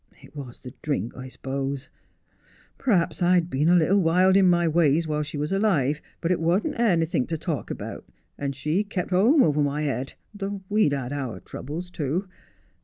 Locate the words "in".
4.35-4.49